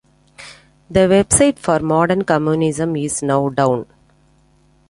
The 0.89 1.01
website 1.01 1.59
for 1.59 1.79
"Modern 1.79 2.23
Communism" 2.23 2.95
is 2.95 3.21
now 3.21 3.49
down. 3.49 3.85